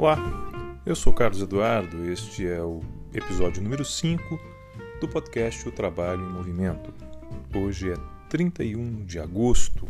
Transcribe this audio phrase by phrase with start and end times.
[0.00, 0.16] Olá,
[0.86, 2.80] eu sou Carlos Eduardo, este é o
[3.12, 4.40] episódio número 5
[4.98, 6.90] do podcast O Trabalho em Movimento.
[7.54, 7.96] Hoje é
[8.30, 9.86] 31 de agosto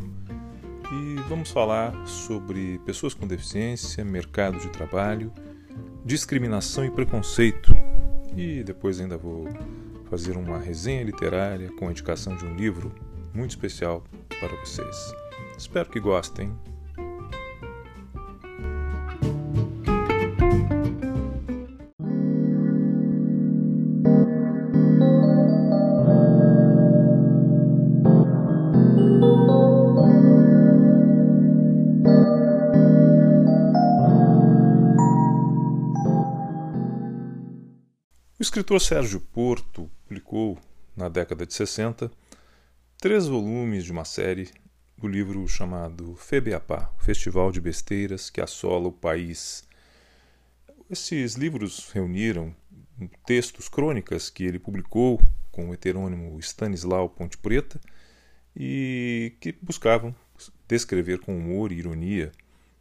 [0.92, 5.32] e vamos falar sobre pessoas com deficiência, mercado de trabalho,
[6.04, 7.72] discriminação e preconceito.
[8.36, 9.46] E depois ainda vou
[10.10, 12.92] fazer uma resenha literária com a indicação de um livro
[13.32, 14.02] muito especial
[14.40, 15.14] para vocês.
[15.56, 16.52] Espero que gostem.
[38.40, 40.58] O escritor Sérgio Porto publicou,
[40.96, 42.10] na década de 60,
[42.96, 44.48] três volumes de uma série
[44.96, 49.68] do livro chamado FEBEAPA, Festival de Besteiras que Assola o País.
[50.88, 52.56] Esses livros reuniram
[53.26, 55.20] textos, crônicas que ele publicou
[55.52, 57.78] com o heterônimo Stanislau Ponte Preta
[58.56, 60.14] e que buscavam
[60.66, 62.32] descrever com humor e ironia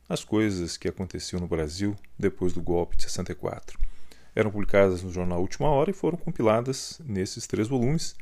[0.07, 3.88] as coisas que aconteciam no Brasil depois do golpe de 64
[4.35, 8.15] eram publicadas no jornal Última Hora e foram compiladas nesses três volumes,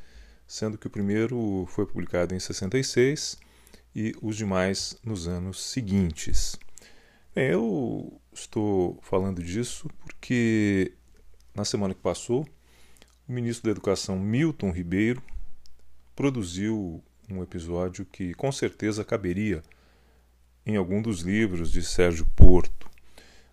[0.48, 3.38] sendo que o primeiro foi publicado em 66
[3.96, 6.58] e os demais nos anos seguintes.
[7.34, 10.94] Bem, eu estou falando disso porque
[11.54, 12.48] na semana que passou,
[13.28, 15.22] o ministro da Educação Milton Ribeiro
[16.16, 19.62] produziu um episódio que com certeza caberia
[20.66, 22.90] em algum dos livros de Sérgio Porto.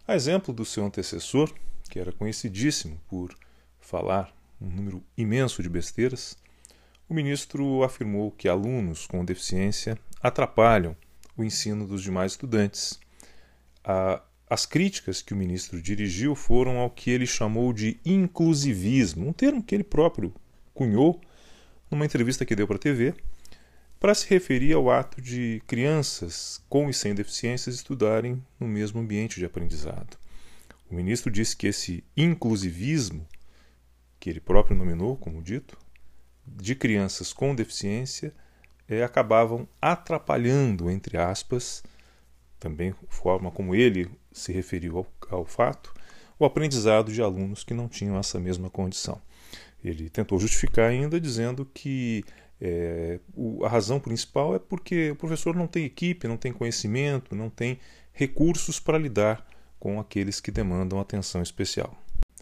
[0.06, 1.52] A exemplo do seu antecessor,
[1.88, 3.34] que era conhecidíssimo por
[3.80, 6.36] falar um número imenso de besteiras,
[7.08, 10.96] o ministro afirmou que alunos com deficiência atrapalham
[11.36, 12.98] o ensino dos demais estudantes.
[14.48, 19.62] as críticas que o ministro dirigiu foram ao que ele chamou de inclusivismo, um termo
[19.62, 20.34] que ele próprio
[20.72, 21.20] cunhou
[21.90, 23.14] numa entrevista que deu para a TV,
[24.00, 29.38] para se referir ao ato de crianças com e sem deficiências estudarem no mesmo ambiente
[29.38, 30.18] de aprendizado.
[30.90, 33.26] O ministro disse que esse inclusivismo,
[34.20, 35.78] que ele próprio nominou, como dito,
[36.46, 38.34] de crianças com deficiência,
[38.88, 41.82] é, acabavam atrapalhando, entre aspas,
[42.58, 45.94] também forma como ele se referiu ao, ao fato,
[46.38, 49.20] o aprendizado de alunos que não tinham essa mesma condição.
[49.82, 52.24] Ele tentou justificar ainda dizendo que
[52.60, 57.34] é, o, a razão principal é porque o professor não tem equipe, não tem conhecimento,
[57.34, 57.78] não tem
[58.12, 59.46] recursos para lidar
[59.84, 61.94] com aqueles que demandam atenção especial.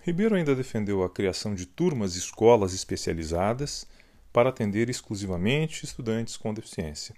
[0.05, 3.85] Ribeiro ainda defendeu a criação de turmas e escolas especializadas
[4.33, 7.17] para atender exclusivamente estudantes com deficiência.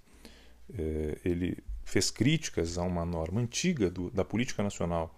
[0.79, 5.15] É, ele fez críticas a uma norma antiga do, da Política Nacional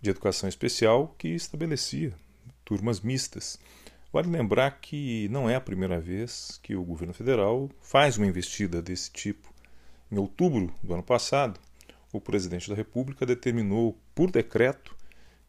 [0.00, 2.14] de Educação Especial que estabelecia
[2.64, 3.58] turmas mistas.
[4.10, 8.80] Vale lembrar que não é a primeira vez que o governo federal faz uma investida
[8.80, 9.52] desse tipo.
[10.10, 11.60] Em outubro do ano passado,
[12.16, 14.96] o presidente da República determinou por decreto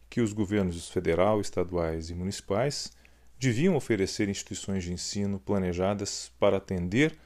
[0.08, 2.92] que os governos federal, estaduais e municipais
[3.38, 7.16] deviam oferecer instituições de ensino planejadas para atender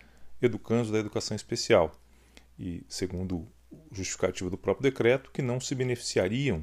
[0.40, 1.92] educandos da educação especial
[2.58, 3.46] e, segundo
[3.90, 6.62] justificativa do próprio decreto, que não se beneficiariam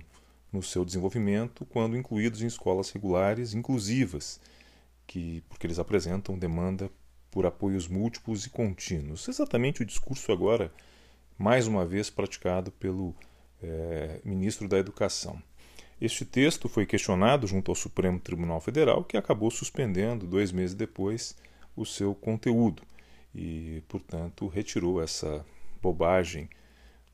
[0.51, 4.39] no seu desenvolvimento quando incluídos em escolas regulares inclusivas,
[5.07, 6.89] que porque eles apresentam demanda
[7.31, 9.27] por apoios múltiplos e contínuos.
[9.27, 10.71] Exatamente o discurso agora
[11.39, 13.15] mais uma vez praticado pelo
[13.63, 15.41] é, ministro da Educação.
[16.01, 21.35] Este texto foi questionado junto ao Supremo Tribunal Federal, que acabou suspendendo, dois meses depois,
[21.75, 22.83] o seu conteúdo
[23.33, 25.45] e, portanto, retirou essa
[25.81, 26.49] bobagem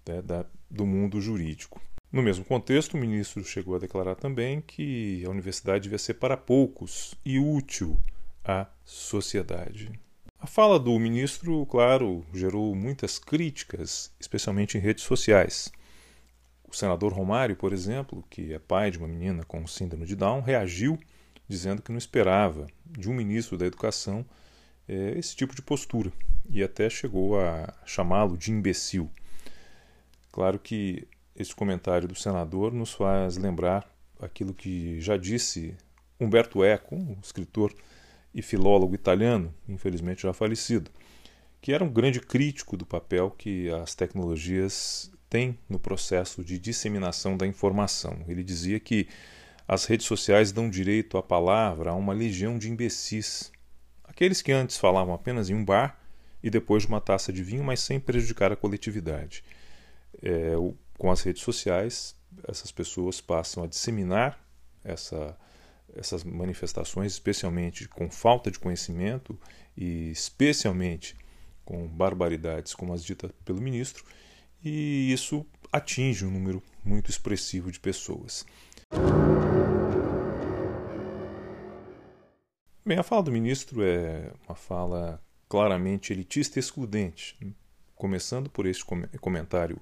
[0.07, 1.79] né, da, do mundo jurídico.
[2.11, 6.37] No mesmo contexto, o ministro chegou a declarar também que a universidade devia ser para
[6.37, 7.99] poucos e útil
[8.43, 9.91] à sociedade.
[10.45, 15.71] A fala do ministro, claro, gerou muitas críticas, especialmente em redes sociais.
[16.69, 20.41] O senador Romário, por exemplo, que é pai de uma menina com síndrome de Down,
[20.41, 20.99] reagiu
[21.47, 24.23] dizendo que não esperava de um ministro da Educação
[24.87, 26.13] é, esse tipo de postura
[26.47, 29.09] e até chegou a chamá-lo de imbecil.
[30.31, 33.91] Claro que esse comentário do senador nos faz lembrar
[34.21, 35.75] aquilo que já disse
[36.19, 37.73] Humberto Eco, um escritor
[38.35, 40.91] e filólogo italiano, infelizmente já falecido,
[41.61, 47.37] que era um grande crítico do papel que as tecnologias têm no processo de disseminação
[47.37, 48.23] da informação.
[48.27, 49.07] Ele dizia que
[49.65, 53.51] as redes sociais dão direito à palavra a uma legião de imbecis.
[54.03, 55.97] Aqueles que antes falavam apenas em um bar
[56.43, 59.43] e depois de uma taça de vinho, mas sem prejudicar a coletividade.
[60.21, 60.53] É,
[60.97, 62.15] com as redes sociais,
[62.47, 64.39] essas pessoas passam a disseminar
[64.83, 65.35] essa,
[65.93, 69.37] essas manifestações, especialmente com falta de conhecimento
[69.75, 71.15] e especialmente
[71.63, 74.05] com barbaridades como as ditas pelo ministro,
[74.63, 78.45] e isso atinge um número muito expressivo de pessoas.
[82.85, 87.35] Bem, a fala do ministro é uma fala claramente elitista e excludente,
[87.95, 88.85] começando por este
[89.19, 89.79] comentário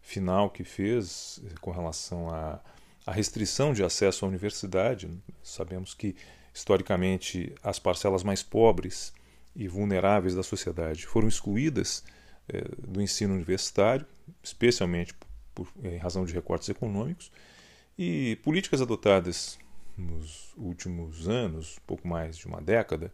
[0.00, 2.60] final que fez eh, com relação à,
[3.06, 5.08] à restrição de acesso à universidade.
[5.42, 6.16] Sabemos que,
[6.52, 9.14] historicamente, as parcelas mais pobres
[9.54, 12.02] e vulneráveis da sociedade foram excluídas
[12.48, 14.04] eh, do ensino universitário,
[14.42, 15.14] especialmente
[15.54, 17.30] por, em razão de recortes econômicos,
[17.96, 19.58] e políticas adotadas
[19.96, 23.10] nos últimos anos, pouco mais de uma década,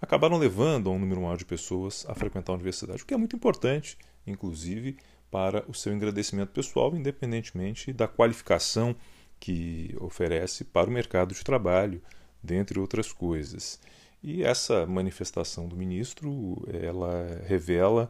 [0.00, 3.16] acabaram levando a um número maior de pessoas a frequentar a universidade, o que é
[3.16, 3.96] muito importante,
[4.26, 4.98] inclusive
[5.30, 8.94] para o seu engrandecimento pessoal, independentemente da qualificação
[9.38, 12.00] que oferece para o mercado de trabalho,
[12.42, 13.80] dentre outras coisas.
[14.22, 18.08] E essa manifestação do ministro, ela revela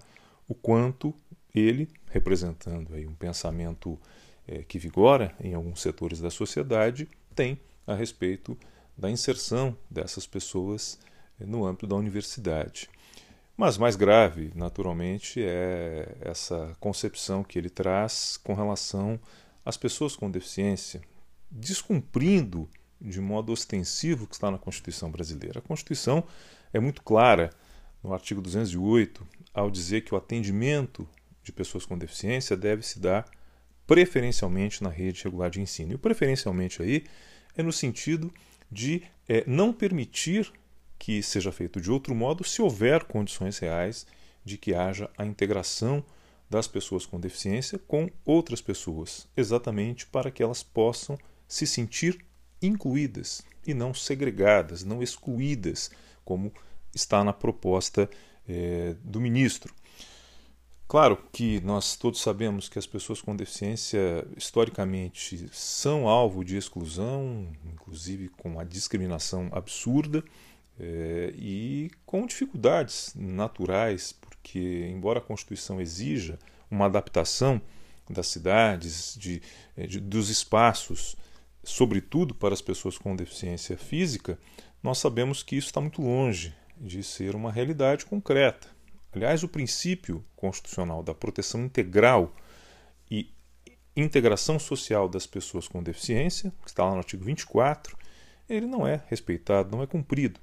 [0.49, 1.15] o quanto
[1.55, 3.99] ele, representando aí um pensamento
[4.47, 8.57] é, que vigora em alguns setores da sociedade, tem a respeito
[8.97, 10.99] da inserção dessas pessoas
[11.39, 12.89] no âmbito da universidade.
[13.57, 19.19] Mas mais grave, naturalmente, é essa concepção que ele traz com relação
[19.65, 21.01] às pessoas com deficiência,
[21.51, 22.69] descumprindo
[23.01, 25.59] de modo ostensivo o que está na Constituição brasileira.
[25.59, 26.25] A Constituição
[26.73, 27.51] é muito clara
[28.03, 31.09] no artigo 208 ao dizer que o atendimento
[31.43, 33.25] de pessoas com deficiência deve se dar
[33.87, 35.93] preferencialmente na rede regular de ensino.
[35.93, 37.05] E o preferencialmente aí
[37.57, 38.33] é no sentido
[38.71, 40.53] de é, não permitir
[40.99, 44.07] que seja feito de outro modo se houver condições reais
[44.45, 46.05] de que haja a integração
[46.49, 52.25] das pessoas com deficiência com outras pessoas, exatamente para que elas possam se sentir
[52.61, 55.91] incluídas e não segregadas, não excluídas,
[56.25, 56.53] como
[56.95, 58.09] está na proposta
[58.49, 59.75] é, do ministro.
[60.89, 67.51] Claro que nós todos sabemos que as pessoas com deficiência historicamente são alvo de exclusão,
[67.65, 70.23] inclusive com a discriminação absurda
[70.79, 76.39] é, e com dificuldades naturais, porque, embora a Constituição exija
[76.71, 77.61] uma adaptação
[78.09, 79.43] das cidades, de,
[79.77, 81.17] é, de, dos espaços,
[81.69, 84.39] sobretudo para as pessoas com deficiência física,
[84.83, 88.69] nós sabemos que isso está muito longe de ser uma realidade concreta.
[89.13, 92.35] Aliás, o princípio constitucional da proteção integral
[93.11, 93.33] e
[93.97, 97.97] integração social das pessoas com deficiência, que está lá no artigo 24,
[98.49, 100.39] ele não é respeitado, não é cumprido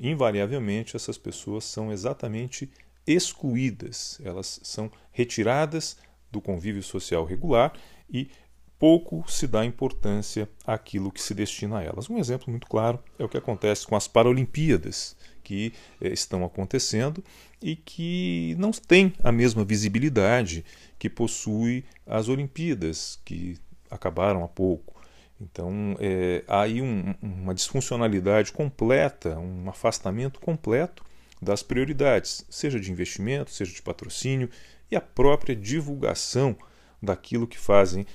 [0.00, 2.70] invariavelmente essas pessoas são exatamente
[3.06, 5.96] excluídas, elas são retiradas
[6.30, 7.72] do convívio social regular
[8.10, 8.28] e
[8.78, 12.10] pouco se dá importância àquilo que se destina a elas.
[12.10, 17.22] Um exemplo muito claro é o que acontece com as Paralimpíadas, que eh, estão acontecendo
[17.62, 20.64] e que não têm a mesma visibilidade
[20.98, 23.56] que possui as Olimpíadas, que
[23.90, 24.94] acabaram há pouco.
[25.40, 31.04] Então, é, há aí um, uma disfuncionalidade completa, um afastamento completo
[31.40, 34.48] das prioridades, seja de investimento, seja de patrocínio
[34.90, 36.56] e a própria divulgação
[37.02, 38.06] daquilo que fazem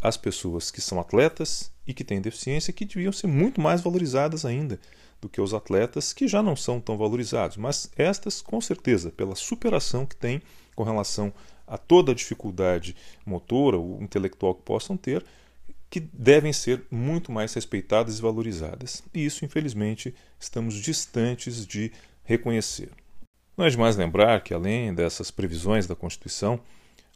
[0.00, 4.44] as pessoas que são atletas e que têm deficiência, que deviam ser muito mais valorizadas
[4.44, 4.78] ainda
[5.20, 9.34] do que os atletas que já não são tão valorizados, mas estas, com certeza, pela
[9.34, 10.42] superação que têm
[10.74, 11.32] com relação
[11.66, 15.24] a toda a dificuldade motora ou intelectual que possam ter,
[15.88, 19.02] que devem ser muito mais respeitadas e valorizadas.
[19.14, 21.92] E isso, infelizmente, estamos distantes de
[22.24, 22.90] reconhecer.
[23.56, 26.60] Não é demais lembrar que, além dessas previsões da Constituição,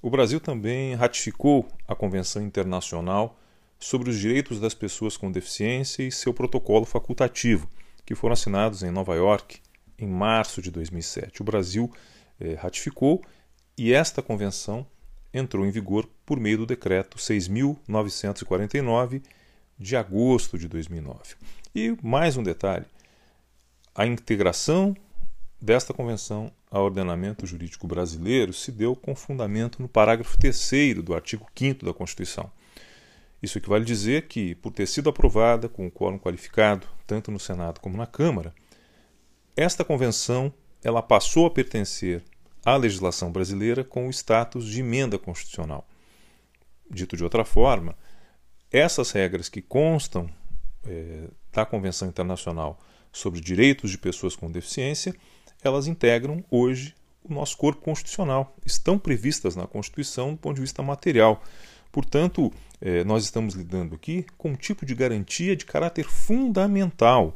[0.03, 3.39] o Brasil também ratificou a Convenção Internacional
[3.79, 7.69] sobre os Direitos das Pessoas com Deficiência e seu protocolo facultativo,
[8.05, 9.61] que foram assinados em Nova York
[9.99, 11.43] em março de 2007.
[11.43, 11.91] O Brasil
[12.41, 13.23] eh, ratificou
[13.77, 14.87] e esta convenção
[15.33, 19.23] entrou em vigor por meio do decreto 6.949
[19.79, 21.37] de agosto de 2009.
[21.75, 22.85] E mais um detalhe:
[23.95, 24.95] a integração
[25.61, 31.47] desta convenção ao ordenamento jurídico brasileiro se deu com fundamento no parágrafo 3 do artigo
[31.55, 32.51] 5 da Constituição.
[33.43, 37.81] Isso equivale dizer que, por ter sido aprovada com o quórum qualificado, tanto no Senado
[37.81, 38.55] como na Câmara,
[39.57, 40.53] esta convenção
[40.83, 42.23] ela passou a pertencer
[42.65, 45.87] à legislação brasileira com o status de emenda constitucional.
[46.91, 47.97] Dito de outra forma,
[48.71, 50.29] essas regras que constam
[50.87, 52.79] é, da Convenção Internacional
[53.13, 55.15] sobre Direitos de Pessoas com Deficiência,
[55.69, 60.83] elas integram hoje o nosso corpo constitucional, estão previstas na Constituição do ponto de vista
[60.83, 61.43] material,
[61.93, 67.35] Portanto, eh, nós estamos lidando aqui com um tipo de garantia de caráter fundamental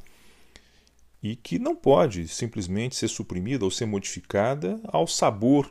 [1.23, 5.71] e que não pode simplesmente ser suprimida ou ser modificada ao sabor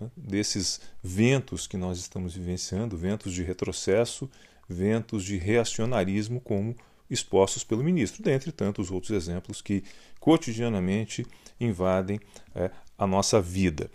[0.00, 4.28] né, desses ventos que nós estamos vivenciando ventos de retrocesso,
[4.68, 6.74] ventos de reacionarismo, como
[7.08, 9.84] expostos pelo ministro, dentre tantos outros exemplos que
[10.18, 11.24] cotidianamente
[11.60, 12.20] invadem
[12.54, 13.90] é, a nossa vida.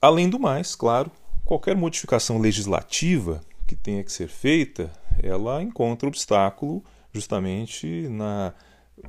[0.00, 1.10] Além do mais, claro,
[1.44, 4.90] qualquer modificação legislativa que tenha que ser feita,
[5.22, 8.54] ela encontra obstáculo justamente na,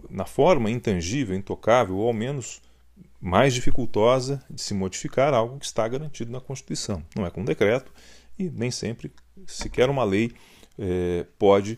[0.10, 2.62] na forma intangível, intocável, ou ao menos
[3.20, 7.04] mais dificultosa de se modificar algo que está garantido na Constituição.
[7.16, 7.92] Não é com decreto
[8.38, 9.12] e nem sempre
[9.46, 10.32] sequer uma lei
[10.80, 11.78] eh, pode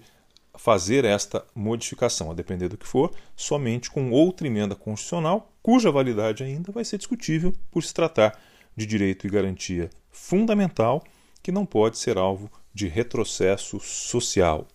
[0.56, 6.44] fazer esta modificação, a depender do que for, somente com outra emenda constitucional, cuja validade
[6.44, 8.40] ainda vai ser discutível por se tratar
[8.76, 11.04] de direito e garantia fundamental
[11.42, 14.68] que não pode ser alvo de retrocesso social.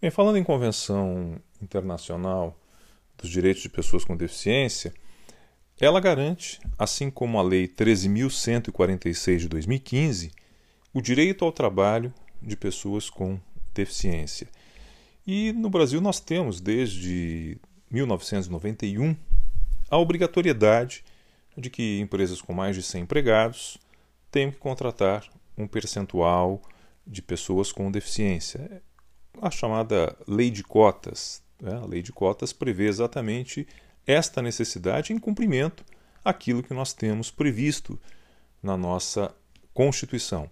[0.00, 2.56] Bem, falando em convenção internacional
[3.16, 4.94] dos direitos de pessoas com deficiência,
[5.80, 10.32] ela garante, assim como a Lei 13.146 de 2015,
[10.94, 13.40] o direito ao trabalho de pessoas com
[13.74, 14.48] deficiência.
[15.26, 17.58] E no Brasil nós temos, desde
[17.90, 19.14] 1991,
[19.90, 21.04] a obrigatoriedade
[21.56, 23.78] de que empresas com mais de 100 empregados
[24.30, 25.24] tenham que contratar
[25.56, 26.62] um percentual
[27.06, 28.82] de pessoas com deficiência.
[29.40, 31.42] A chamada lei de cotas.
[31.60, 31.74] Né?
[31.74, 33.66] A lei de cotas prevê exatamente
[34.06, 35.84] esta necessidade em cumprimento
[36.24, 37.98] àquilo que nós temos previsto
[38.62, 39.34] na nossa
[39.74, 40.50] Constituição,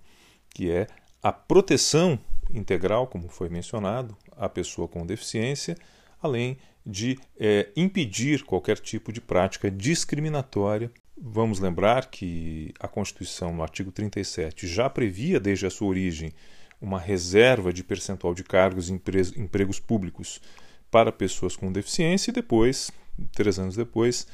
[0.50, 0.86] que é
[1.22, 2.18] a proteção
[2.52, 5.76] integral, como foi mencionado, à pessoa com deficiência,
[6.20, 10.90] além de é, impedir qualquer tipo de prática discriminatória.
[11.18, 16.32] Vamos lembrar que a Constituição, no artigo 37, já previa desde a sua origem
[16.80, 19.00] uma reserva de percentual de cargos em
[19.36, 20.40] empregos públicos
[20.90, 22.90] para pessoas com deficiência e depois,
[23.32, 24.26] três anos depois,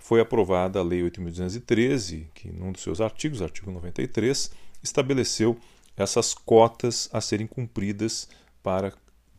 [0.00, 4.50] foi aprovada a Lei 8.213, que num dos seus artigos, artigo 93,
[4.82, 5.56] estabeleceu
[5.96, 8.28] essas cotas a serem cumpridas
[8.62, 8.92] para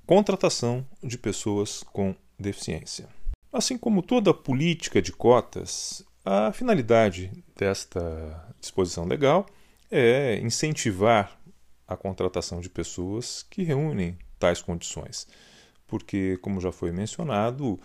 [0.06, 3.08] contratação de pessoas com deficiência.
[3.52, 9.46] Assim como toda política de cotas, a finalidade desta disposição legal
[9.92, 11.40] é incentivar
[11.88, 15.28] a contratação de pessoas que reúnem tais condições.
[15.86, 17.80] Porque, como já foi mencionado,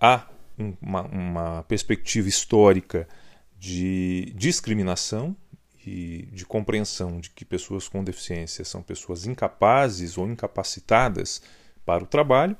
[0.00, 3.06] há uma, uma perspectiva histórica
[3.58, 5.36] de discriminação
[5.86, 11.42] e de compreensão de que pessoas com deficiência são pessoas incapazes ou incapacitadas
[11.84, 12.56] para o trabalho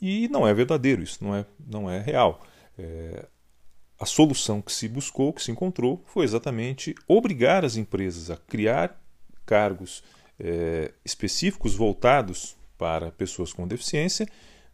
[0.00, 2.42] e não é verdadeiro, isso não é, não é real.
[2.78, 3.26] É,
[3.98, 9.00] a solução que se buscou, que se encontrou, foi exatamente obrigar as empresas a criar
[9.44, 10.04] cargos
[10.38, 14.28] é, específicos voltados para pessoas com deficiência,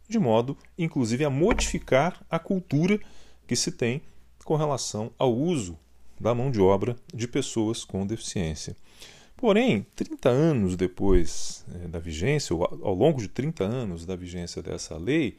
[0.07, 2.99] de modo, inclusive, a modificar a cultura
[3.47, 4.03] que se tem
[4.43, 5.79] com relação ao uso
[6.19, 8.75] da mão de obra de pessoas com deficiência.
[9.37, 14.61] Porém, 30 anos depois é, da vigência, ou ao longo de 30 anos da vigência
[14.61, 15.37] dessa lei,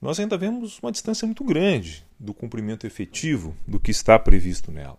[0.00, 4.98] nós ainda vemos uma distância muito grande do cumprimento efetivo do que está previsto nela.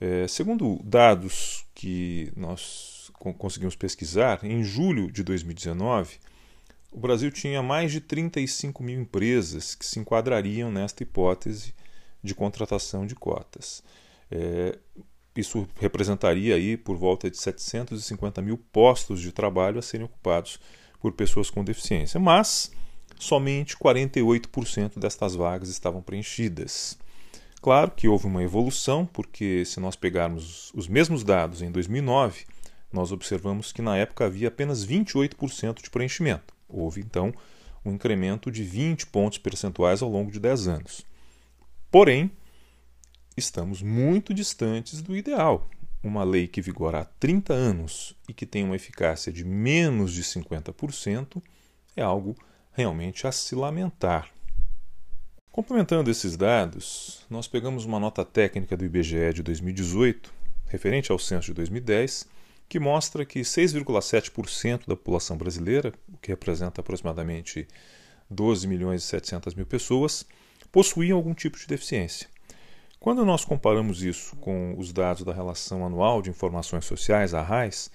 [0.00, 6.18] É, segundo dados que nós conseguimos pesquisar, em julho de 2019,
[6.92, 11.74] o Brasil tinha mais de 35 mil empresas que se enquadrariam nesta hipótese
[12.22, 13.82] de contratação de cotas.
[14.36, 14.76] É,
[15.36, 20.58] isso representaria aí por volta de 750 mil postos de trabalho a serem ocupados
[21.00, 22.72] por pessoas com deficiência, mas
[23.16, 26.98] somente 48% destas vagas estavam preenchidas.
[27.62, 32.44] Claro que houve uma evolução, porque se nós pegarmos os mesmos dados em 2009,
[32.92, 36.54] nós observamos que na época havia apenas 28% de preenchimento.
[36.68, 37.32] Houve então
[37.84, 41.06] um incremento de 20 pontos percentuais ao longo de 10 anos.
[41.90, 42.30] Porém,
[43.36, 45.68] estamos muito distantes do ideal.
[46.02, 50.22] Uma lei que vigora há 30 anos e que tem uma eficácia de menos de
[50.22, 51.42] 50%
[51.96, 52.36] é algo
[52.72, 54.30] realmente a se lamentar.
[55.50, 60.32] Complementando esses dados, nós pegamos uma nota técnica do IBGE de 2018,
[60.66, 62.26] referente ao censo de 2010,
[62.68, 67.68] que mostra que 6,7% da população brasileira, o que representa aproximadamente
[68.28, 70.26] 12 milhões e 700 mil pessoas,
[70.72, 72.33] possuíam algum tipo de deficiência.
[73.04, 77.90] Quando nós comparamos isso com os dados da Relação Anual de Informações Sociais, a RAIS,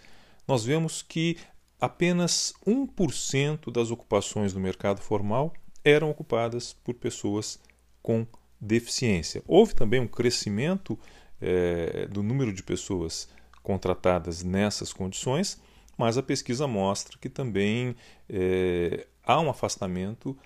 [0.48, 1.36] nós vemos que
[1.82, 5.52] apenas 1% das ocupações do mercado formal
[5.84, 7.60] eram ocupadas por pessoas
[8.04, 8.24] com
[8.62, 9.42] deficiência.
[9.48, 10.96] Houve também um crescimento
[11.42, 13.28] é, do número de pessoas
[13.64, 15.60] contratadas nessas condições,
[15.98, 17.96] mas a pesquisa mostra que também
[18.30, 20.38] é, há um afastamento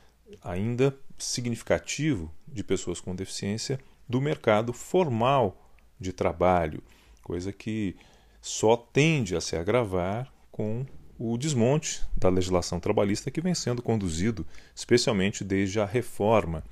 [0.41, 3.77] ainda significativo de pessoas com deficiência
[4.13, 5.59] do mercado formal
[5.99, 6.83] de trabalho,
[7.23, 7.95] coisa que
[8.39, 10.85] só tende a se agravar com
[11.17, 16.63] o desmonte da legislação trabalhista que vem sendo conduzido, especialmente desde a reforma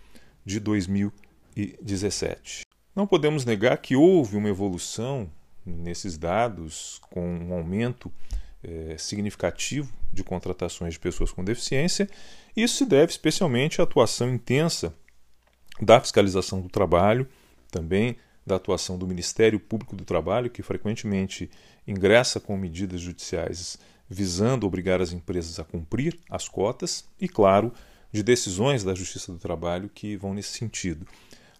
[0.45, 2.61] de 2017.
[2.95, 5.27] Não podemos negar que houve uma evolução
[5.65, 8.11] nesses dados, com um aumento
[8.63, 12.07] é, significativo de contratações de pessoas com deficiência.
[12.55, 14.95] Isso se deve especialmente à atuação intensa
[15.79, 17.27] da fiscalização do trabalho,
[17.69, 21.49] também da atuação do Ministério Público do Trabalho, que frequentemente
[21.87, 23.77] ingressa com medidas judiciais
[24.09, 27.71] visando obrigar as empresas a cumprir as cotas, e, claro,
[28.11, 31.07] de decisões da Justiça do Trabalho que vão nesse sentido.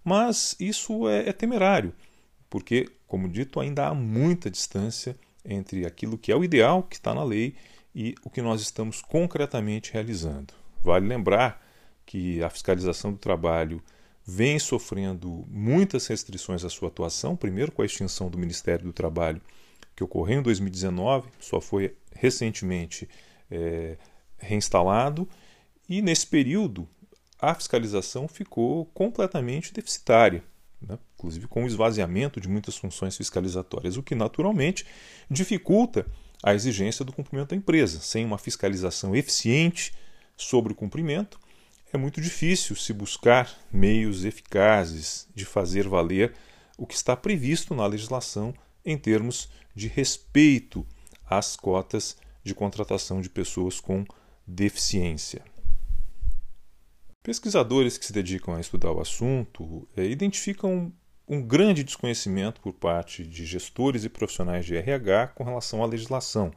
[0.03, 1.94] Mas isso é, é temerário,
[2.50, 5.15] porque, como dito, ainda há muita distância
[5.46, 7.56] entre aquilo que é o ideal que está na lei
[7.96, 10.53] e o que nós estamos concretamente realizando.
[10.84, 11.65] Vale lembrar
[12.06, 13.82] que a fiscalização do trabalho
[14.33, 19.41] vem sofrendo muitas restrições à sua atuação, primeiro com a extinção do Ministério do Trabalho,
[19.93, 23.09] que ocorreu em 2019, só foi recentemente
[23.50, 23.97] é,
[24.38, 25.27] reinstalado,
[25.89, 26.88] e nesse período
[27.39, 30.41] a fiscalização ficou completamente deficitária,
[30.81, 30.97] né?
[31.17, 34.85] inclusive com o esvaziamento de muitas funções fiscalizatórias, o que naturalmente
[35.29, 36.05] dificulta
[36.41, 38.00] a exigência do cumprimento da empresa.
[38.00, 39.93] Sem uma fiscalização eficiente
[40.38, 41.39] sobre o cumprimento,
[41.93, 46.33] é muito difícil se buscar meios eficazes de fazer valer
[46.77, 50.86] o que está previsto na legislação em termos de respeito
[51.29, 54.05] às cotas de contratação de pessoas com
[54.48, 55.43] deficiência.
[57.24, 60.91] Pesquisadores que se dedicam a estudar o assunto é, identificam
[61.27, 66.51] um grande desconhecimento por parte de gestores e profissionais de RH com relação à legislação,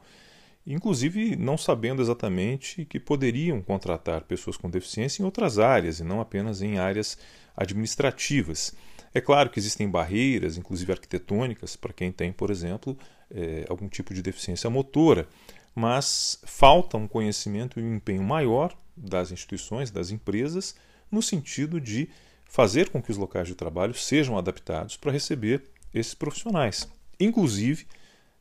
[0.65, 6.19] inclusive não sabendo exatamente que poderiam contratar pessoas com deficiência em outras áreas e não
[6.19, 7.17] apenas em áreas
[7.55, 8.73] administrativas.
[9.13, 12.97] É claro que existem barreiras, inclusive arquitetônicas, para quem tem, por exemplo,
[13.31, 15.27] é, algum tipo de deficiência motora,
[15.73, 20.75] mas falta um conhecimento e um empenho maior das instituições, das empresas,
[21.11, 22.09] no sentido de
[22.45, 27.85] fazer com que os locais de trabalho sejam adaptados para receber esses profissionais, inclusive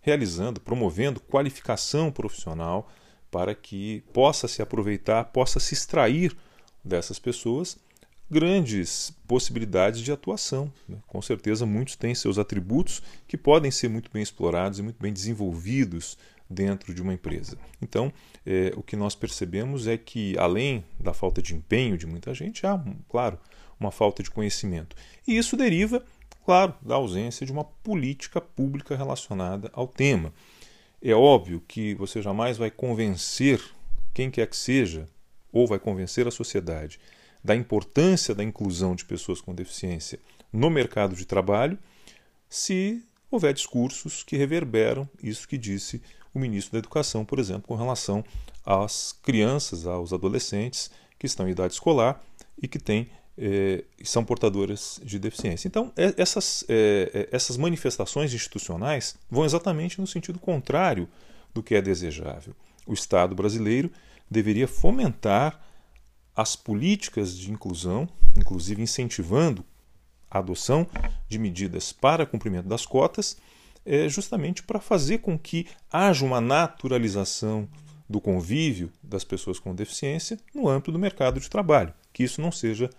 [0.04, 2.92] realizando, promovendo qualificação profissional
[3.30, 6.36] para que possa se aproveitar, possa se extrair
[6.84, 7.78] dessas pessoas
[8.30, 10.70] grandes possibilidades de atuação.
[10.86, 10.98] Né?
[11.06, 15.12] Com certeza, muitos têm seus atributos que podem ser muito bem explorados e muito bem
[15.12, 17.56] desenvolvidos dentro de uma empresa.
[17.80, 18.12] Então,
[18.44, 22.66] é, o que nós percebemos é que, além da falta de empenho de muita gente,
[22.66, 23.38] há, claro,
[23.80, 24.94] uma falta de conhecimento.
[25.26, 26.04] E isso deriva,
[26.44, 30.33] claro, da ausência de uma política pública relacionada ao tema.
[31.02, 33.61] É óbvio que você jamais vai convencer
[34.12, 35.09] quem quer que seja,
[35.52, 37.00] ou vai convencer a sociedade,
[37.42, 40.18] da importância da inclusão de pessoas com deficiência
[40.52, 41.78] no mercado de trabalho,
[42.48, 46.00] se houver discursos que reverberam isso que disse
[46.33, 48.24] o ministro da Educação, por exemplo, com relação
[48.64, 52.22] às crianças, aos adolescentes que estão em idade escolar
[52.61, 55.68] e que têm eh, são portadoras de deficiência.
[55.68, 61.09] Então, é, essas, é, é, essas manifestações institucionais vão exatamente no sentido contrário
[61.53, 62.55] do que é desejável.
[62.87, 63.90] O Estado brasileiro
[64.31, 65.61] deveria fomentar
[66.35, 69.64] as políticas de inclusão, inclusive incentivando
[70.31, 70.87] a adoção
[71.29, 73.37] de medidas para cumprimento das cotas
[73.85, 77.68] é justamente para fazer com que haja uma naturalização
[78.09, 82.51] do convívio das pessoas com deficiência no âmbito do mercado de trabalho, que isso não
[82.51, 82.90] seja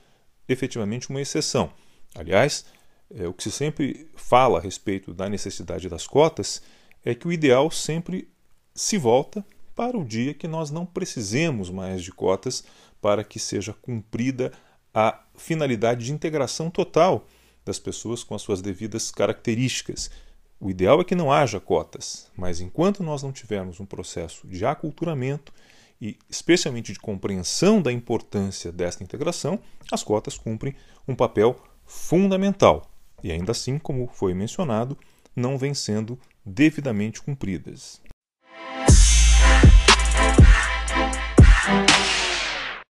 [0.48, 1.72] efetivamente uma exceção.
[2.14, 2.66] Aliás,
[3.14, 6.62] é, o que se sempre fala a respeito da necessidade das cotas
[7.04, 8.28] é que o ideal sempre
[8.74, 12.64] se volta para o dia que nós não precisemos mais de cotas
[13.02, 14.52] para que seja cumprida
[14.94, 17.28] a finalidade de integração total
[17.66, 20.10] das pessoas com as suas devidas características,
[20.60, 24.66] o ideal é que não haja cotas, mas enquanto nós não tivermos um processo de
[24.66, 25.54] aculturamento
[26.02, 29.60] e especialmente de compreensão da importância desta integração,
[29.92, 30.76] as cotas cumprem
[31.08, 32.90] um papel fundamental
[33.26, 34.96] e ainda assim, como foi mencionado,
[35.36, 38.00] não vêm sendo devidamente cumpridas.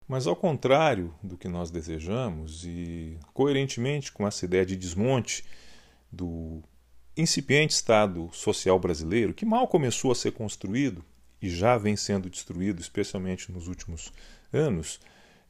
[0.09, 5.45] Mas ao contrário do que nós desejamos e coerentemente com essa ideia de desmonte
[6.11, 6.61] do
[7.17, 11.05] incipiente Estado social brasileiro, que mal começou a ser construído
[11.45, 14.11] e já vem sendo destruído, especialmente nos últimos
[14.51, 14.99] anos,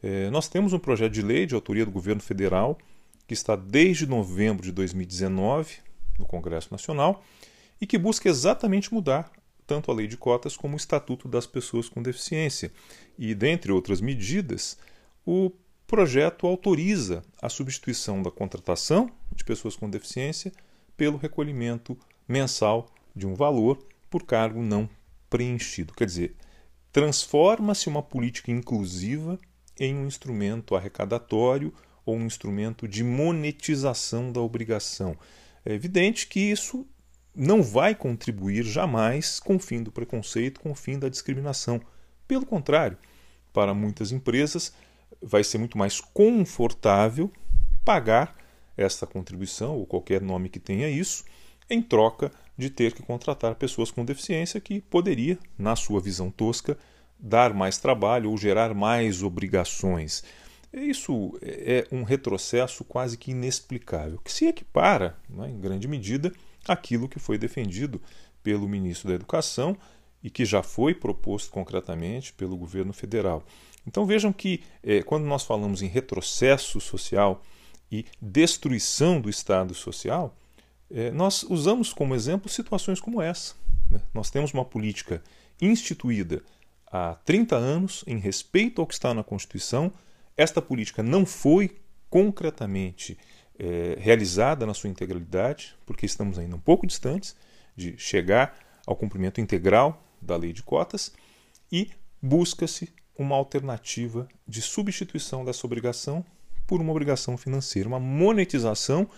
[0.03, 2.77] é, nós temos um projeto de lei de autoria do governo federal
[3.29, 5.77] que está desde novembro de 2019
[6.19, 7.25] no Congresso Nacional
[7.81, 9.31] e que busca exatamente mudar
[9.69, 12.73] tanto a lei de cotas como o Estatuto das Pessoas com Deficiência.
[13.17, 14.77] E, dentre outras medidas,
[15.25, 15.53] o
[15.87, 20.53] projeto autoriza a substituição da contratação de pessoas com deficiência
[20.97, 23.79] pelo recolhimento mensal de um valor
[24.11, 24.91] por cargo não
[25.35, 25.92] preenchido.
[25.92, 26.37] Quer dizer,
[26.92, 29.37] transforma-se uma política inclusiva
[29.81, 31.75] em um instrumento arrecadatório
[32.07, 35.18] ou um instrumento de monetização da obrigação.
[35.64, 36.87] É evidente que isso
[37.35, 41.81] não vai contribuir jamais com o fim do preconceito, com o fim da discriminação.
[42.29, 42.97] Pelo contrário,
[43.53, 44.73] para muitas empresas
[45.20, 47.29] vai ser muito mais confortável
[47.85, 48.37] pagar
[48.77, 51.25] esta contribuição, ou qualquer nome que tenha isso,
[51.68, 56.79] em troca de ter que contratar pessoas com deficiência que poderia, na sua visão tosca,
[57.19, 60.23] dar mais trabalho ou gerar mais obrigações.
[60.73, 66.33] Isso é um retrocesso quase que inexplicável, que se equipara, né, em grande medida,
[66.67, 68.01] aquilo que foi defendido
[68.43, 69.77] pelo ministro da Educação
[70.23, 73.45] e que já foi proposto concretamente pelo governo federal.
[73.87, 77.43] Então vejam que eh, quando nós falamos em retrocesso social
[77.90, 80.35] e destruição do Estado social,
[80.95, 83.55] eh, nós usamos como exemplo situações como essa.
[83.91, 84.01] Né?
[84.15, 85.21] Nós temos uma política
[85.61, 86.41] instituída
[86.87, 89.93] há 30 anos em respeito ao que está na Constituição.
[90.37, 91.77] Esta política não foi
[92.09, 93.19] concretamente
[93.59, 97.35] é, realizada na sua integralidade, porque estamos ainda um pouco distantes
[97.75, 101.13] de chegar ao cumprimento integral da lei de cotas,
[101.73, 101.91] e
[102.23, 106.25] busca-se uma alternativa de substituição dessa obrigação
[106.69, 109.11] por uma obrigação financeira, uma monetização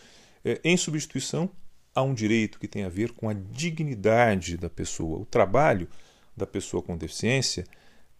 [0.43, 1.51] é, em substituição
[1.96, 5.18] a um direito que tem a ver com a dignidade da pessoa.
[5.18, 5.88] O trabalho
[6.37, 7.64] da pessoa com deficiência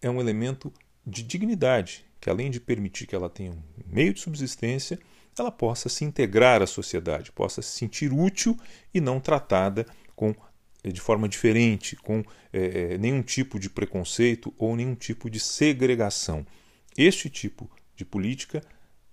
[0.01, 0.73] é um elemento
[1.05, 4.97] de dignidade, que além de permitir que ela tenha um meio de subsistência,
[5.37, 8.57] ela possa se integrar à sociedade, possa se sentir útil
[8.91, 9.85] e não tratada
[10.15, 10.33] com
[10.83, 16.43] eh, de forma diferente, com é, nenhum tipo de preconceito ou nenhum tipo de segregação.
[16.97, 18.63] Este tipo de política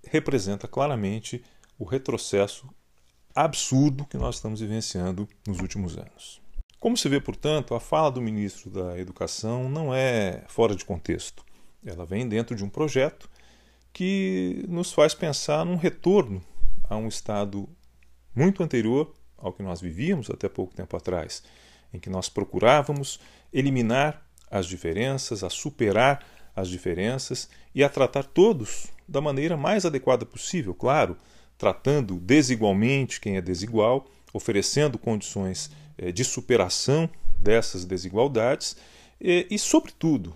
[0.07, 1.43] representa claramente
[1.77, 2.67] o retrocesso
[3.35, 6.41] absurdo que nós estamos vivenciando nos últimos anos.
[6.79, 11.43] Como se vê, portanto, a fala do ministro da Educação não é fora de contexto.
[11.85, 13.29] Ela vem dentro de um projeto
[13.91, 16.41] que nos faz pensar num retorno
[16.83, 17.67] a um estado
[18.35, 21.43] muito anterior ao que nós vivíamos até pouco tempo atrás,
[21.93, 23.19] em que nós procurávamos
[23.51, 30.25] eliminar as diferenças, a superar as diferenças e a tratar todos da maneira mais adequada
[30.25, 31.17] possível, claro,
[31.57, 38.75] tratando desigualmente quem é desigual, oferecendo condições eh, de superação dessas desigualdades
[39.19, 40.35] e, e sobretudo,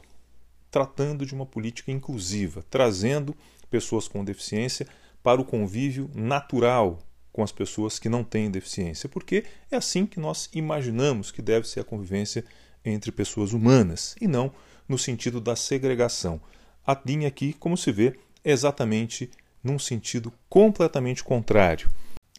[0.72, 3.36] tratando de uma política inclusiva, trazendo
[3.70, 4.88] pessoas com deficiência
[5.22, 7.00] para o convívio natural
[7.32, 11.68] com as pessoas que não têm deficiência, porque é assim que nós imaginamos que deve
[11.68, 12.44] ser a convivência
[12.84, 14.52] entre pessoas humanas e não
[14.88, 16.42] no sentido da segregação.
[16.86, 19.30] A linha aqui, como se vê, é exatamente
[19.64, 21.90] num sentido completamente contrário.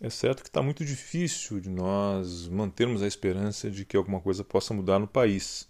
[0.01, 4.43] É certo que está muito difícil de nós mantermos a esperança de que alguma coisa
[4.43, 5.69] possa mudar no país,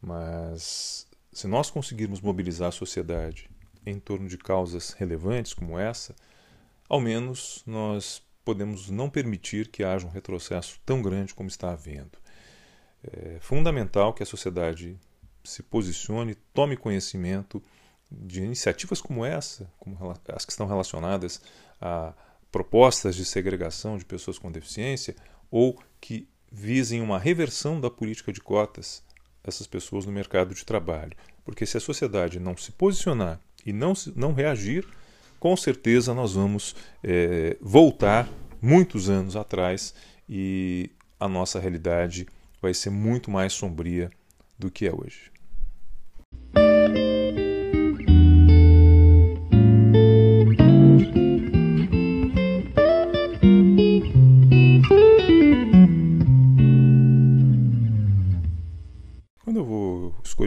[0.00, 3.50] mas se nós conseguirmos mobilizar a sociedade
[3.84, 6.14] em torno de causas relevantes como essa,
[6.88, 12.18] ao menos nós podemos não permitir que haja um retrocesso tão grande como está havendo.
[13.02, 14.96] É fundamental que a sociedade
[15.42, 17.62] se posicione, tome conhecimento
[18.10, 21.40] de iniciativas como essa, como as que estão relacionadas
[21.80, 22.12] a
[22.50, 25.14] propostas de segregação de pessoas com deficiência,
[25.50, 29.02] ou que visem uma reversão da política de cotas
[29.44, 31.12] essas pessoas no mercado de trabalho.
[31.44, 34.86] Porque se a sociedade não se posicionar e não, não reagir,
[35.38, 38.28] com certeza nós vamos é, voltar
[38.60, 39.94] muitos anos atrás
[40.28, 40.90] e
[41.20, 42.26] a nossa realidade
[42.60, 44.10] vai ser muito mais sombria
[44.58, 45.30] do que é hoje.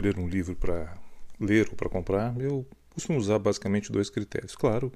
[0.00, 0.96] Escolher um livro para
[1.38, 4.56] ler ou para comprar, eu costumo usar basicamente dois critérios.
[4.56, 4.90] Claro,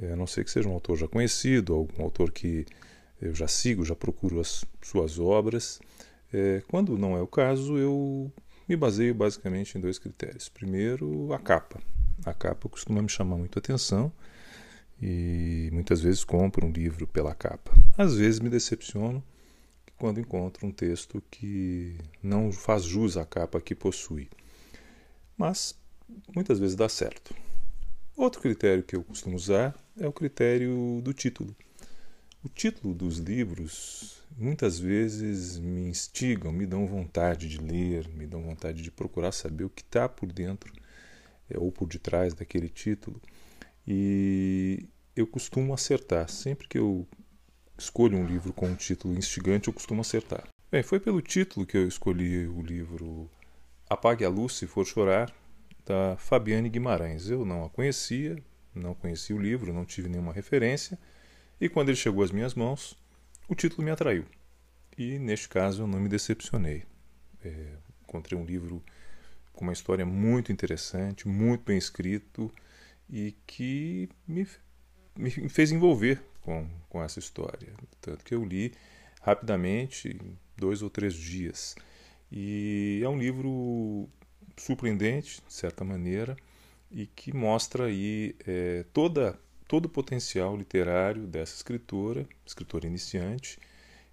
[0.00, 2.66] é, a não ser que seja um autor já conhecido, ou um autor que
[3.20, 5.80] eu já sigo, já procuro as suas obras.
[6.32, 8.30] É, quando não é o caso, eu
[8.68, 10.48] me baseio basicamente em dois critérios.
[10.48, 11.80] Primeiro, a capa.
[12.24, 14.12] A capa costuma me chamar muito a atenção
[15.00, 17.72] e muitas vezes compro um livro pela capa.
[17.96, 19.22] Às vezes me decepciono
[19.98, 24.28] quando encontro um texto que não faz jus à capa que possui.
[25.36, 25.78] Mas
[26.34, 27.34] muitas vezes dá certo.
[28.16, 31.54] Outro critério que eu costumo usar é o critério do título.
[32.42, 38.42] O título dos livros muitas vezes me instigam, me dão vontade de ler, me dão
[38.42, 40.72] vontade de procurar saber o que está por dentro
[41.50, 43.20] é, ou por detrás daquele título.
[43.86, 46.28] E eu costumo acertar.
[46.28, 47.06] Sempre que eu
[47.78, 50.46] escolho um livro com um título instigante, eu costumo acertar.
[50.70, 53.30] Bem, foi pelo título que eu escolhi o livro
[53.88, 55.32] Apague a Luz se For Chorar,
[55.86, 57.30] da Fabiane Guimarães.
[57.30, 58.36] Eu não a conhecia,
[58.74, 60.98] não conhecia o livro, não tive nenhuma referência,
[61.60, 62.96] e quando ele chegou às minhas mãos,
[63.48, 64.26] o título me atraiu.
[64.96, 66.84] E neste caso eu não me decepcionei.
[67.42, 68.82] É, encontrei um livro
[69.52, 72.52] com uma história muito interessante, muito bem escrito
[73.08, 74.46] e que me,
[75.16, 77.68] me fez envolver com, com essa história.
[78.00, 78.72] Tanto que eu li
[79.20, 80.18] rapidamente,
[80.56, 81.76] dois ou três dias.
[82.32, 84.08] E é um livro
[84.56, 86.34] surpreendente, de certa maneira,
[86.90, 93.58] e que mostra aí é, toda, todo o potencial literário dessa escritora, escritora iniciante,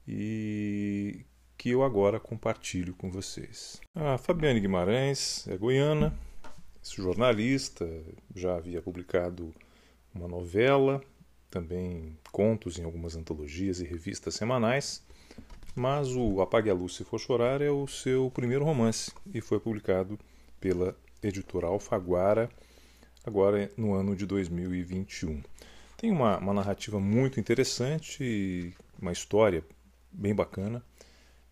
[0.05, 1.25] e
[1.57, 3.79] que eu agora compartilho com vocês.
[3.95, 6.13] A Fabiane Guimarães é goiana,
[6.83, 7.89] jornalista,
[8.35, 9.53] já havia publicado
[10.13, 11.01] uma novela,
[11.55, 15.01] também contos em algumas antologias e revistas semanais,
[15.73, 19.57] mas o Apague a Luz se For Chorar é o seu primeiro romance e foi
[19.57, 20.19] publicado
[20.59, 22.49] pela editora Alfaguara
[23.25, 25.41] agora no ano de 2021.
[25.95, 29.63] Tem uma, uma narrativa muito interessante, uma história
[30.11, 30.83] bem bacana,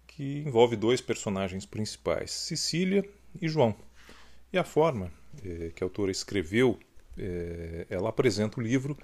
[0.06, 3.10] que envolve dois personagens principais, Cecília
[3.42, 3.74] e João.
[4.52, 5.10] E a forma
[5.46, 6.78] eh, que a autora escreveu,
[7.18, 8.98] eh, ela apresenta o livro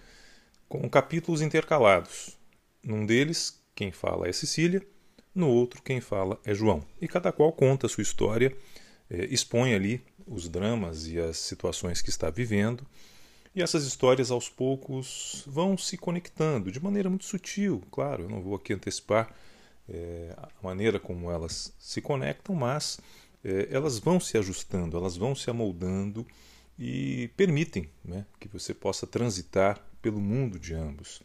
[0.69, 2.37] com capítulos intercalados.
[2.83, 4.85] Num deles, quem fala é Cecília,
[5.33, 6.85] no outro, quem fala é João.
[7.01, 8.55] E cada qual conta a sua história,
[9.09, 12.85] eh, expõe ali os dramas e as situações que está vivendo.
[13.55, 18.41] E essas histórias aos poucos vão se conectando de maneira muito sutil, claro, eu não
[18.41, 19.33] vou aqui antecipar
[19.89, 22.99] é, a maneira como elas se conectam, mas
[23.43, 26.27] é, elas vão se ajustando, elas vão se amoldando
[26.79, 31.21] e permitem né, que você possa transitar pelo mundo de ambos.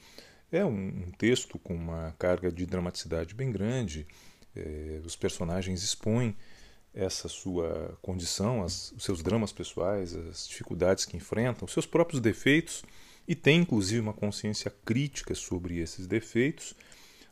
[0.51, 4.05] É um, um texto com uma carga de dramaticidade bem grande,
[4.57, 6.37] é, os personagens expõem
[6.93, 12.21] essa sua condição, as, os seus dramas pessoais, as dificuldades que enfrentam, os seus próprios
[12.21, 12.83] defeitos
[13.27, 16.75] e tem inclusive uma consciência crítica sobre esses defeitos,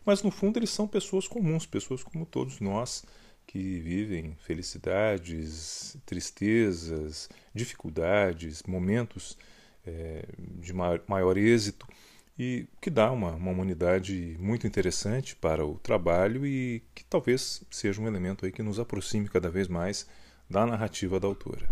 [0.04, 3.04] mas no fundo eles são pessoas comuns, pessoas como todos nós
[3.52, 9.36] que vivem felicidades, tristezas, dificuldades, momentos
[9.86, 11.86] é, de maior, maior êxito
[12.38, 18.00] e que dá uma, uma humanidade muito interessante para o trabalho e que talvez seja
[18.00, 20.08] um elemento aí que nos aproxime cada vez mais
[20.48, 21.68] da narrativa da autora.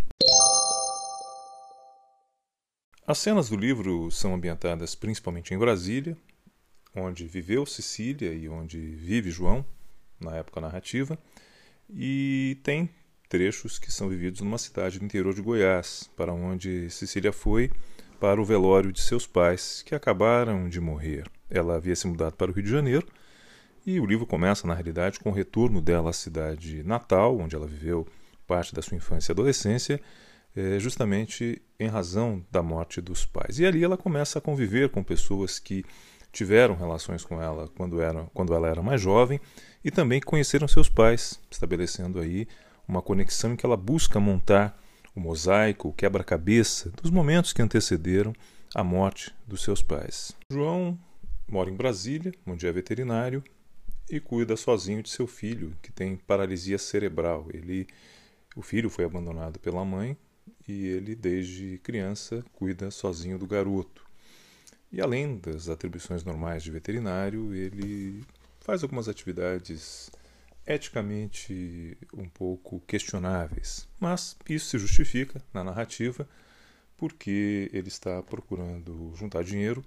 [3.06, 6.14] As cenas do livro são ambientadas principalmente em Brasília,
[6.94, 9.64] onde viveu Cecília e onde vive João
[10.20, 11.18] na época narrativa,
[11.92, 12.88] e tem
[13.28, 17.70] trechos que são vividos numa cidade do interior de Goiás, para onde Cecília foi
[18.18, 21.24] para o velório de seus pais, que acabaram de morrer.
[21.48, 23.06] Ela havia se mudado para o Rio de Janeiro
[23.86, 27.66] e o livro começa, na realidade, com o retorno dela à cidade natal, onde ela
[27.66, 28.06] viveu
[28.46, 30.00] parte da sua infância e adolescência,
[30.54, 33.58] eh, justamente em razão da morte dos pais.
[33.58, 35.84] E ali ela começa a conviver com pessoas que
[36.32, 39.40] tiveram relações com ela quando, era, quando ela era mais jovem
[39.84, 42.46] e também conheceram seus pais, estabelecendo aí
[42.86, 44.80] uma conexão em que ela busca montar
[45.14, 48.32] o mosaico, o quebra-cabeça dos momentos que antecederam
[48.74, 50.32] a morte dos seus pais.
[50.50, 50.98] João
[51.48, 53.42] mora em Brasília, onde é veterinário,
[54.08, 57.46] e cuida sozinho de seu filho, que tem paralisia cerebral.
[57.52, 57.86] Ele,
[58.56, 60.16] o filho foi abandonado pela mãe
[60.66, 64.04] e ele, desde criança, cuida sozinho do garoto.
[64.92, 68.24] E além das atribuições normais de veterinário, ele
[68.60, 70.10] faz algumas atividades
[70.66, 76.28] eticamente um pouco questionáveis, mas isso se justifica na narrativa
[76.96, 79.82] porque ele está procurando juntar dinheiro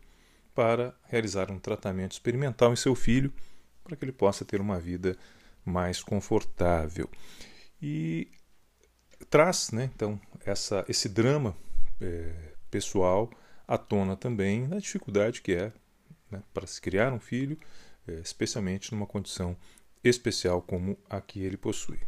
[0.55, 3.31] para realizar um tratamento experimental em seu filho
[3.83, 5.15] para que ele possa ter uma vida
[5.63, 7.09] mais confortável.
[7.81, 8.27] E
[9.29, 11.55] traz, né, então, essa, esse drama
[12.01, 12.33] é,
[12.71, 13.29] pessoal
[13.67, 15.71] à tona também na dificuldade que é
[16.29, 17.57] né, para se criar um filho,
[18.07, 19.55] é, especialmente numa condição
[20.03, 21.99] especial como a que ele possui.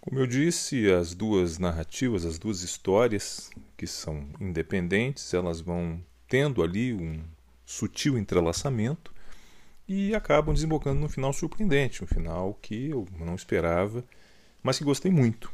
[0.00, 6.62] Como eu disse, as duas narrativas, as duas histórias, que são independentes, elas vão tendo
[6.62, 7.22] ali um
[7.66, 9.12] sutil entrelaçamento
[9.86, 14.04] e acabam desembocando num final surpreendente, um final que eu não esperava,
[14.62, 15.52] mas que gostei muito.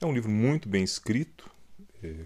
[0.00, 1.50] É um livro muito bem escrito,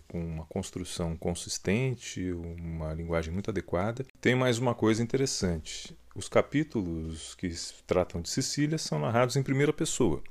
[0.08, 4.04] com uma construção consistente, uma linguagem muito adequada.
[4.20, 7.52] Tem mais uma coisa interessante: os capítulos que
[7.86, 10.22] tratam de Cecília são narrados em primeira pessoa,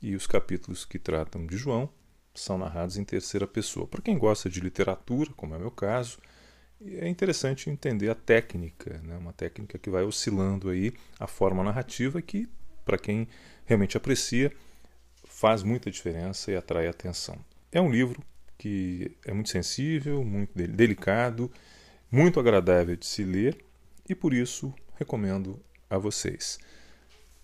[0.00, 1.88] e os capítulos que tratam de João
[2.34, 3.86] são narrados em terceira pessoa.
[3.86, 6.18] Para quem gosta de literatura, como é o meu caso,
[6.80, 9.16] é interessante entender a técnica, né?
[9.16, 12.48] uma técnica que vai oscilando aí a forma narrativa que,
[12.84, 13.28] para quem
[13.64, 14.52] realmente aprecia,
[15.24, 17.36] faz muita diferença e atrai atenção.
[17.72, 18.22] É um livro
[18.58, 21.50] que é muito sensível, muito delicado,
[22.10, 23.56] muito agradável de se ler
[24.08, 26.58] e por isso recomendo a vocês.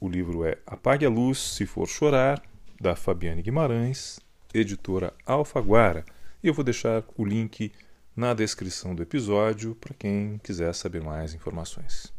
[0.01, 2.43] O livro é Apague a Luz Se For Chorar,
[2.81, 4.19] da Fabiane Guimarães,
[4.53, 6.05] editora Alfaguara.
[6.43, 7.73] E eu vou deixar o link
[8.15, 12.13] na descrição do episódio para quem quiser saber mais informações.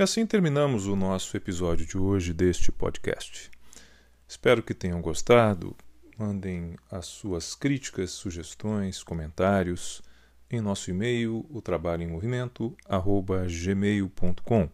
[0.00, 3.50] E assim terminamos o nosso episódio de hoje deste podcast.
[4.26, 5.76] Espero que tenham gostado.
[6.16, 10.00] Mandem as suas críticas, sugestões, comentários
[10.50, 12.74] em nosso e-mail, o trabalho em movimento,
[13.46, 14.70] gmail.com.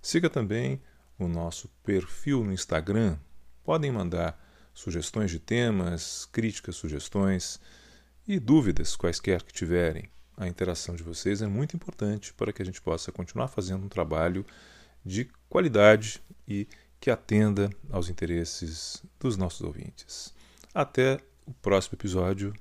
[0.00, 0.80] Siga também
[1.18, 3.18] o nosso perfil no Instagram.
[3.64, 4.40] Podem mandar
[4.72, 7.60] sugestões de temas, críticas, sugestões
[8.24, 10.08] e dúvidas quaisquer que tiverem.
[10.40, 13.90] A interação de vocês é muito importante para que a gente possa continuar fazendo um
[13.90, 14.42] trabalho
[15.04, 16.66] de qualidade e
[16.98, 20.32] que atenda aos interesses dos nossos ouvintes.
[20.72, 22.54] Até o próximo episódio